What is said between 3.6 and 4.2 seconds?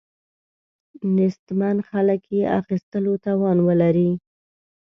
ولري.